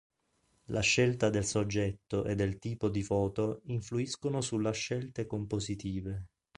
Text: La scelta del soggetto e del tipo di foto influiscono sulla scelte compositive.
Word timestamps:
La 0.71 0.79
scelta 0.79 1.29
del 1.29 1.45
soggetto 1.45 2.23
e 2.25 2.33
del 2.33 2.57
tipo 2.57 2.89
di 2.89 3.03
foto 3.03 3.61
influiscono 3.65 4.41
sulla 4.41 4.71
scelte 4.71 5.27
compositive. 5.27 6.25